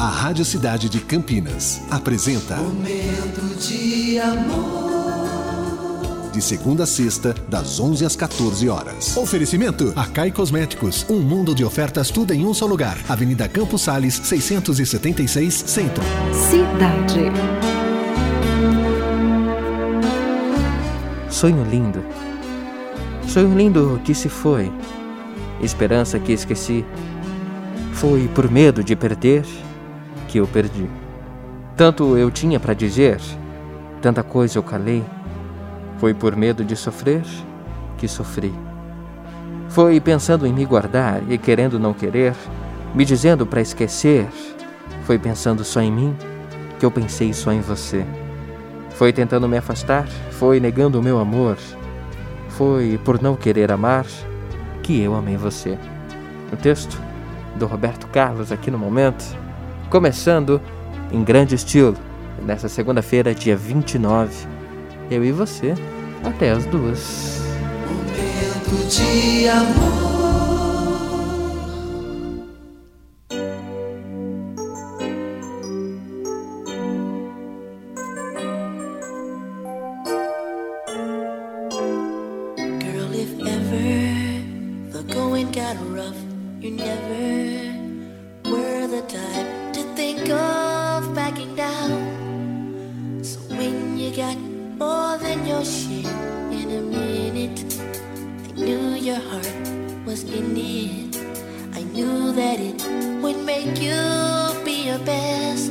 [0.00, 6.30] A Rádio Cidade de Campinas apresenta Momento de amor.
[6.32, 9.16] De segunda a sexta, das 11 às 14 horas.
[9.16, 11.04] Oferecimento: Acai Cosméticos.
[11.10, 12.96] Um mundo de ofertas, tudo em um só lugar.
[13.08, 16.04] Avenida Campos Sales, 676, Centro.
[16.48, 17.32] Cidade.
[21.28, 22.04] Sonho lindo.
[23.26, 24.70] Sonho lindo que se foi.
[25.60, 26.84] Esperança que esqueci.
[27.94, 29.44] Foi por medo de perder
[30.28, 30.88] que eu perdi.
[31.76, 33.18] Tanto eu tinha para dizer,
[34.00, 35.02] tanta coisa eu calei.
[35.98, 37.22] Foi por medo de sofrer
[37.96, 38.54] que sofri.
[39.68, 42.34] Foi pensando em me guardar e querendo não querer,
[42.94, 44.28] me dizendo para esquecer.
[45.04, 46.16] Foi pensando só em mim
[46.78, 48.04] que eu pensei só em você.
[48.90, 51.56] Foi tentando me afastar, foi negando o meu amor.
[52.50, 54.06] Foi por não querer amar
[54.82, 55.78] que eu amei você.
[56.52, 57.00] O texto
[57.56, 59.24] do Roberto Carlos aqui no momento,
[59.88, 60.60] começando
[61.10, 61.96] em grande estilo,
[62.44, 64.46] nessa segunda-feira, dia 29.
[65.10, 65.74] Eu e você,
[66.24, 67.40] até as duas.
[67.86, 70.28] Momento de amor.
[82.80, 84.42] Girl, if ever
[84.92, 86.16] the going got rough,
[86.60, 87.67] you never
[94.18, 94.36] got
[94.78, 97.60] more than your share in a minute,
[98.48, 99.46] I knew your heart
[100.04, 101.16] was in it.
[101.78, 102.82] I knew that it
[103.22, 104.02] would make you
[104.64, 105.70] be your best,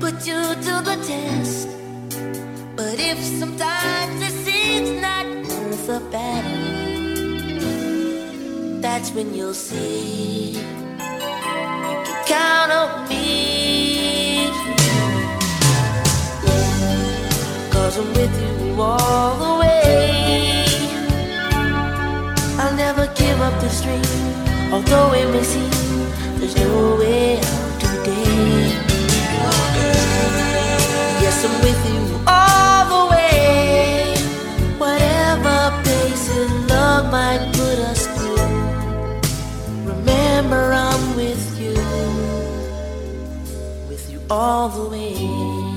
[0.00, 1.68] put you to the test.
[2.74, 6.80] But if sometimes it seems not worth a battle,
[8.80, 10.62] that's when you'll see you
[12.04, 13.23] can count on me.
[17.94, 20.64] Cause I'm with you all the way.
[22.58, 24.02] I'll never give up this dream,
[24.72, 25.70] although it may seem
[26.40, 28.72] there's no way out today.
[31.22, 34.16] Yes, I'm with you all the way.
[34.76, 38.42] Whatever places love might put us through,
[39.88, 41.76] remember I'm with you,
[43.88, 45.73] with you all the way.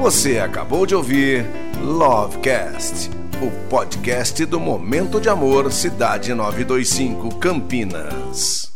[0.00, 1.44] Você acabou de ouvir
[1.78, 3.10] Lovecast,
[3.42, 8.69] o podcast do Momento de Amor Cidade 925 Campinas.